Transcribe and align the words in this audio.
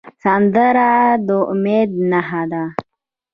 سندره 0.23 0.91
د 1.27 1.29
امید 1.51 1.89
نښه 2.11 2.43
ده 2.51 2.63